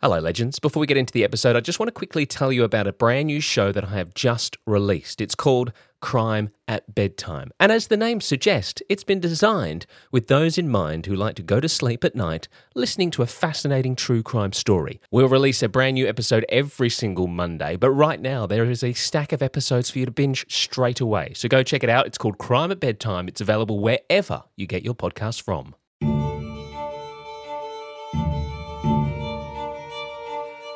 [0.00, 0.60] Hello, legends.
[0.60, 2.92] Before we get into the episode, I just want to quickly tell you about a
[2.92, 5.20] brand new show that I have just released.
[5.20, 7.50] It's called Crime at Bedtime.
[7.58, 11.42] And as the name suggests, it's been designed with those in mind who like to
[11.42, 15.00] go to sleep at night listening to a fascinating true crime story.
[15.10, 18.92] We'll release a brand new episode every single Monday, but right now there is a
[18.92, 21.32] stack of episodes for you to binge straight away.
[21.34, 22.06] So go check it out.
[22.06, 23.26] It's called Crime at Bedtime.
[23.26, 25.74] It's available wherever you get your podcasts from.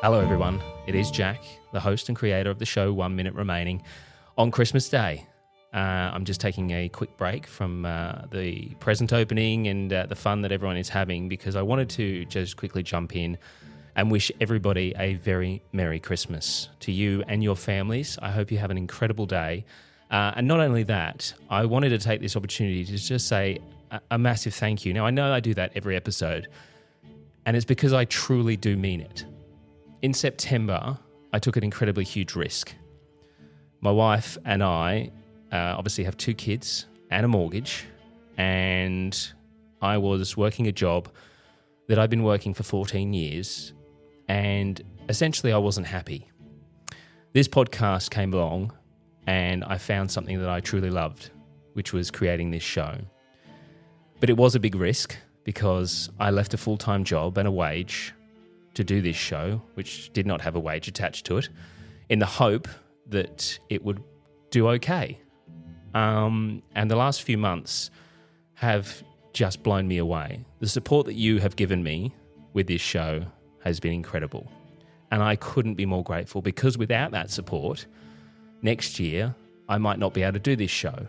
[0.03, 0.61] Hello, everyone.
[0.85, 3.81] It is Jack, the host and creator of the show One Minute Remaining.
[4.37, 5.25] On Christmas Day,
[5.73, 10.15] uh, I'm just taking a quick break from uh, the present opening and uh, the
[10.17, 13.37] fun that everyone is having because I wanted to just quickly jump in
[13.95, 18.19] and wish everybody a very Merry Christmas to you and your families.
[18.21, 19.63] I hope you have an incredible day.
[20.11, 24.01] Uh, and not only that, I wanted to take this opportunity to just say a,
[24.11, 24.93] a massive thank you.
[24.93, 26.49] Now, I know I do that every episode,
[27.45, 29.23] and it's because I truly do mean it
[30.03, 30.99] in September,
[31.31, 32.75] I took an incredibly huge risk.
[33.79, 35.11] My wife and I
[35.51, 37.85] uh, obviously have two kids and a mortgage,
[38.37, 39.17] and
[39.81, 41.09] I was working a job
[41.87, 43.71] that I'd been working for 14 years,
[44.27, 46.29] and essentially I wasn't happy.
[47.31, 48.73] This podcast came along,
[49.25, 51.31] and I found something that I truly loved,
[51.73, 52.97] which was creating this show.
[54.19, 57.51] But it was a big risk because I left a full time job and a
[57.51, 58.13] wage
[58.73, 61.49] to do this show, which did not have a wage attached to it,
[62.09, 62.67] in the hope
[63.07, 64.01] that it would
[64.49, 65.19] do okay.
[65.93, 67.91] Um, and the last few months
[68.55, 70.45] have just blown me away.
[70.59, 72.15] The support that you have given me
[72.53, 73.25] with this show
[73.63, 74.49] has been incredible.
[75.11, 77.85] And I couldn't be more grateful because without that support,
[78.61, 79.35] next year
[79.69, 81.07] I might not be able to do this show.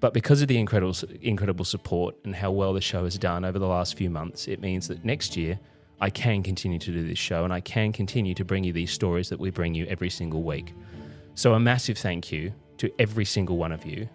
[0.00, 3.58] But because of the incredible, incredible support and how well the show has done over
[3.58, 5.58] the last few months, it means that next year
[6.00, 8.92] I can continue to do this show and I can continue to bring you these
[8.92, 10.74] stories that we bring you every single week.
[11.34, 14.08] So, a massive thank you to every single one of you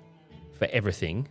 [0.57, 1.27] for everything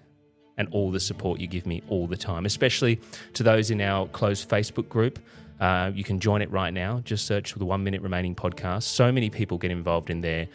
[0.58, 3.00] and all the support you give me all the time, especially
[3.34, 5.18] to those in our closed Facebook group.
[5.60, 7.00] Uh, you can join it right now.
[7.04, 8.82] Just search for the One Minute Remaining podcast.
[8.82, 10.48] So many people get involved in there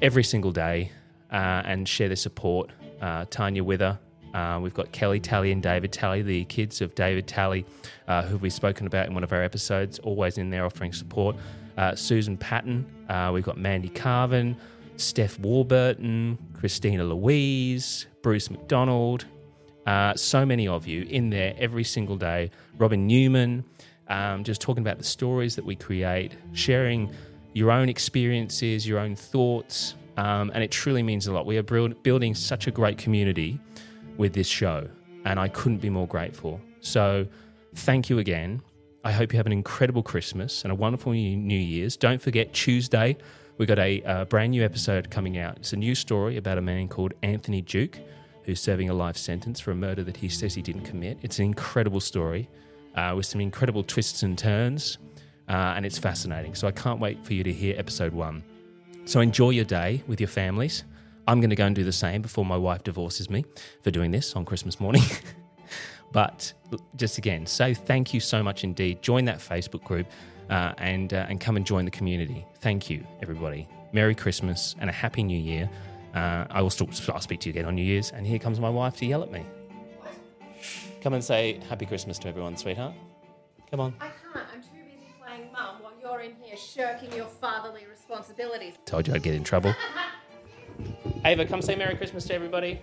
[0.00, 0.90] every single day
[1.30, 2.70] uh, and share their support.
[3.00, 3.98] Uh, Tanya Wither,
[4.34, 7.64] uh, we've got Kelly Talley and David Talley, the kids of David Talley,
[8.08, 11.36] uh, who we've spoken about in one of our episodes, always in there offering support.
[11.76, 14.56] Uh, Susan Patton, uh, we've got Mandy Carvin,
[14.96, 19.26] Steph Warburton, Christina Louise, Bruce McDonald,
[19.86, 22.50] uh, so many of you in there every single day.
[22.78, 23.64] Robin Newman,
[24.08, 27.12] um, just talking about the stories that we create, sharing
[27.52, 31.46] your own experiences, your own thoughts, um, and it truly means a lot.
[31.46, 33.58] We are building such a great community
[34.16, 34.88] with this show,
[35.24, 36.60] and I couldn't be more grateful.
[36.80, 37.26] So,
[37.74, 38.62] thank you again.
[39.04, 41.96] I hope you have an incredible Christmas and a wonderful New Year's.
[41.96, 43.16] Don't forget, Tuesday,
[43.58, 45.56] we've got a, brand new episode coming out.
[45.56, 47.98] It's a new story about a man called Anthony Duke
[48.44, 51.18] who's serving a life sentence for a murder that he says he didn't commit.
[51.22, 52.48] It's an incredible story
[52.96, 54.98] uh, with some incredible twists and turns,
[55.48, 56.54] uh, and it's fascinating.
[56.54, 58.42] So I can't wait for you to hear episode one.
[59.04, 60.84] So enjoy your day with your families.
[61.26, 63.44] I'm going to go and do the same before my wife divorces me
[63.82, 65.02] for doing this on Christmas morning.
[66.12, 66.52] but
[66.96, 69.02] just again, say thank you so much indeed.
[69.02, 70.06] Join that Facebook group
[70.50, 72.44] uh, and, uh, and come and join the community.
[72.56, 73.68] Thank you, everybody.
[73.92, 75.70] Merry Christmas and a Happy New Year.
[76.14, 78.10] Uh, I will still I'll speak to you again on New Year's.
[78.10, 79.46] And here comes my wife to yell at me.
[81.02, 82.94] Come and say Happy Christmas to everyone, sweetheart.
[83.70, 83.94] Come on.
[84.00, 84.46] I can't.
[84.54, 88.74] I'm too busy playing mum while you're in here shirking your fatherly responsibilities.
[88.84, 89.74] Told you I'd get in trouble.
[91.24, 92.80] Ava, come say Merry Christmas to everybody.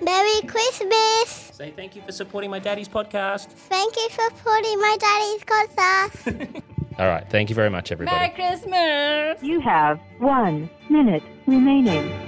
[0.00, 1.50] Merry Christmas!
[1.52, 3.46] Say thank you for supporting my daddy's podcast.
[3.48, 6.62] Thank you for supporting my daddy's podcast.
[6.98, 8.16] All right, thank you very much, everybody.
[8.16, 9.42] Merry Christmas!
[9.42, 12.25] You have one minute remaining.